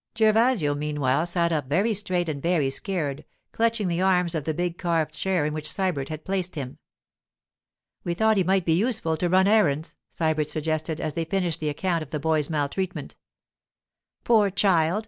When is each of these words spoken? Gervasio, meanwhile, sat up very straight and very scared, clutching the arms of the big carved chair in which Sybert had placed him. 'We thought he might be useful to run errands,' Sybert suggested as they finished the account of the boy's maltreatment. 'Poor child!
Gervasio, 0.15 0.73
meanwhile, 0.73 1.27
sat 1.27 1.51
up 1.51 1.67
very 1.69 1.93
straight 1.93 2.27
and 2.27 2.41
very 2.41 2.71
scared, 2.71 3.23
clutching 3.51 3.87
the 3.87 4.01
arms 4.01 4.33
of 4.33 4.45
the 4.45 4.53
big 4.55 4.79
carved 4.79 5.13
chair 5.13 5.45
in 5.45 5.53
which 5.53 5.69
Sybert 5.69 6.09
had 6.09 6.25
placed 6.25 6.55
him. 6.55 6.79
'We 8.03 8.15
thought 8.15 8.37
he 8.37 8.43
might 8.43 8.65
be 8.65 8.73
useful 8.73 9.15
to 9.17 9.29
run 9.29 9.45
errands,' 9.45 9.93
Sybert 10.09 10.49
suggested 10.49 10.99
as 10.99 11.13
they 11.13 11.25
finished 11.25 11.59
the 11.59 11.69
account 11.69 12.01
of 12.01 12.09
the 12.09 12.19
boy's 12.19 12.49
maltreatment. 12.49 13.15
'Poor 14.23 14.49
child! 14.49 14.99